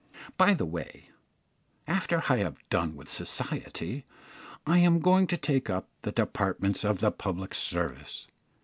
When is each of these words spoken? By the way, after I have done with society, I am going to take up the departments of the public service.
By 0.35 0.55
the 0.55 0.65
way, 0.65 1.09
after 1.85 2.23
I 2.27 2.37
have 2.37 2.57
done 2.71 2.95
with 2.95 3.07
society, 3.07 4.03
I 4.65 4.79
am 4.79 4.97
going 4.99 5.27
to 5.27 5.37
take 5.37 5.69
up 5.69 5.89
the 6.01 6.11
departments 6.11 6.83
of 6.83 7.01
the 7.01 7.11
public 7.11 7.53
service. 7.53 8.25